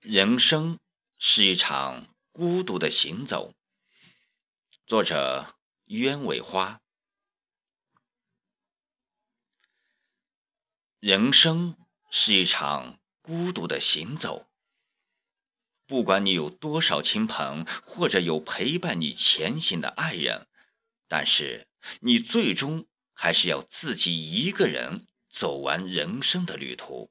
[0.00, 0.78] 人生
[1.18, 3.52] 是一场孤独的行走。
[4.86, 6.80] 作者：鸢尾花。
[11.00, 11.76] 人生
[12.12, 14.48] 是一场孤独的行走。
[15.84, 20.46] 不管你有多少亲朋，或者有陪伴你前行的爱人，
[21.08, 21.66] 但是
[22.02, 27.10] 你最终还是要自己一个人走完人生的旅途。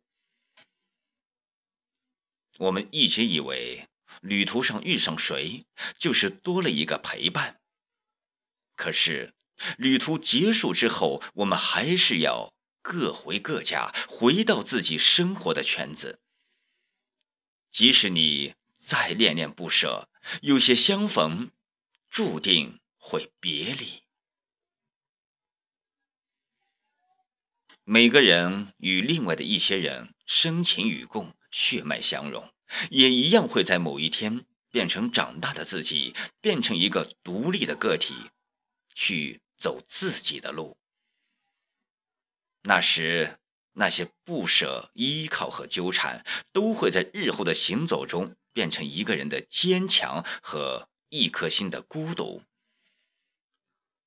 [2.57, 3.87] 我们一直以为，
[4.21, 5.65] 旅途上遇上谁，
[5.97, 7.61] 就是多了一个陪伴。
[8.75, 9.33] 可是，
[9.77, 16.19] 旅途结束之后，我们还是要各回各家，回到自己生活的圈子。
[17.71, 20.09] 即使你再恋恋不舍，
[20.41, 21.51] 有些相逢，
[22.09, 24.03] 注定会别离。
[27.83, 31.36] 每个人与另外的一些人深情与共。
[31.51, 32.53] 血脉相融，
[32.89, 38.13] 也一样会在某一天变成长大的自己，变成一个独立的个体，
[38.93, 40.77] 去走自己的路。
[42.63, 43.39] 那时，
[43.73, 52.43] 那些不舍、依靠和纠缠，都会在日后的行走中变成一个人的坚强和一颗心的孤独。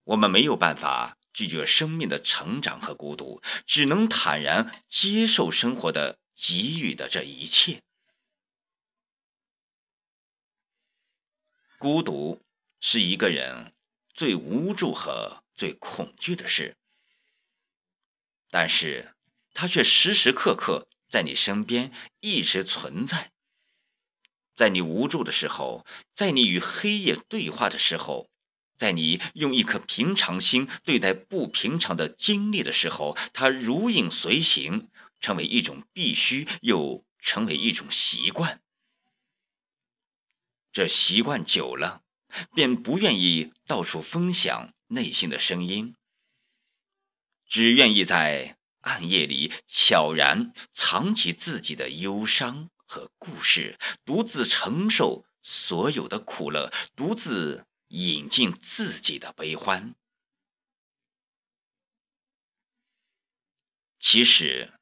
[0.05, 6.20] 我们没有办法拒绝生命的成长和孤独，只能坦然接受生活的。
[6.43, 7.83] 给予的这一切，
[11.79, 12.41] 孤独
[12.81, 13.75] 是一个人
[14.15, 16.79] 最无助和最恐惧的事，
[18.49, 19.15] 但是
[19.53, 23.33] 它却时时刻刻在你身边一直存在。
[24.57, 28.31] 在你无助的时候，在你与黑夜对话的时候，
[28.79, 34.90] 在你用一颗平常心对待不平常的经历的时候，它如影随形。
[35.21, 38.63] 成为一种必须，又成为一种习惯。
[40.73, 42.03] 这习惯久了，
[42.55, 45.97] 便不愿意到处分享内心的声音，
[47.45, 59.95] 只愿意在暗夜里悄然藏起自己的忧伤和故事，独自承受所有的苦乐，独自饮尽自己的悲欢。
[63.99, 64.80] 其实。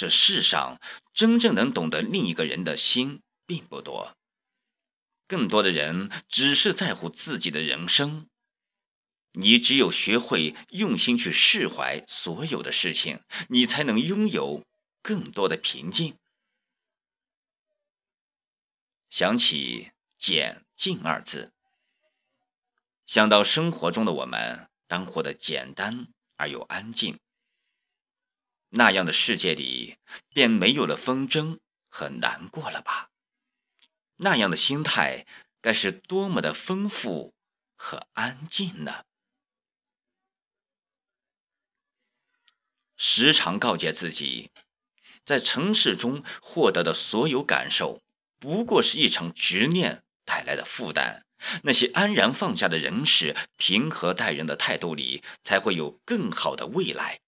[0.00, 0.80] 这世上
[1.12, 4.16] 真正能懂得另一个人的心并不多，
[5.26, 8.26] 更多的人只是在乎自己的人生。
[9.32, 14.64] 你只有学会用心去释怀所有的事情，你才能拥有
[15.02, 16.16] 更多的平静。
[19.10, 21.52] 想起“简静”二字，
[23.04, 26.06] 想到生活中的我们，当活得简单
[26.36, 27.20] 而又安静。
[28.70, 29.96] 那样的世界里，
[30.32, 33.10] 便没有了纷争和难过了吧？
[34.16, 35.26] 那样的心态，
[35.60, 37.34] 该是多么的丰富
[37.74, 39.04] 和安静呢？
[42.96, 44.50] 时常告诫自己，
[45.24, 48.02] 在城市中获得的所有感受，
[48.38, 51.24] 不过是一场执念带来的负担。
[51.62, 57.20] 那些安然放下的人事，平和待人的态度里，才会有更好的未来。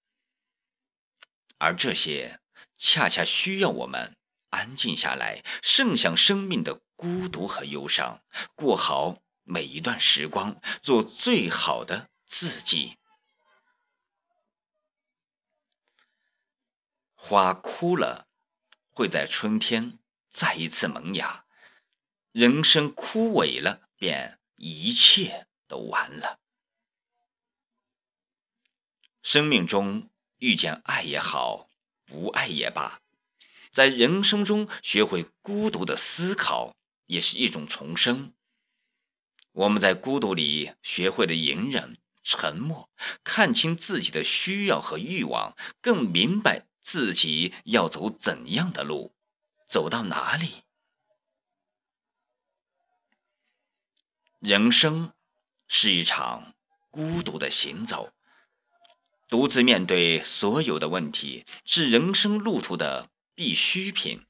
[1.62, 2.40] 而这些，
[2.76, 4.16] 恰恰需要我们
[4.50, 8.20] 安静下来，盛享生命的孤独和忧伤，
[8.56, 12.98] 过好每一段时光，做最好的自己。
[17.14, 18.26] 花枯了，
[18.90, 21.44] 会在春天再一次萌芽；
[22.32, 26.40] 人生枯萎了，便一切都完了。
[29.22, 30.08] 生命中。
[30.42, 31.69] 遇见爱也好，
[32.04, 33.00] 不爱也罢，
[33.70, 36.75] 在人生中学会孤独的思考，
[37.06, 38.34] 也是一种重生。
[39.52, 42.91] 我们在孤独里学会了隐忍、沉默，
[43.22, 49.14] 看清自己的需要和欲望，更明白自己要走怎样的路，
[49.69, 50.64] 走到哪里。
[54.40, 55.12] 人生
[55.69, 56.56] 是一场
[56.90, 58.12] 孤独的行走。
[59.32, 64.26] 独自面对所有的问题，是人生路途的必需品。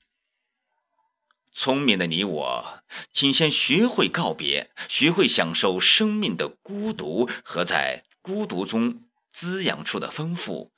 [1.50, 9.02] 聪明的你我，请先学会告别，学会享受生命的孤独和在孤独中
[9.32, 10.70] 滋养出的丰富，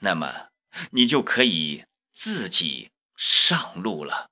[0.00, 0.48] 那么
[0.90, 4.29] 你就可以自己上路了。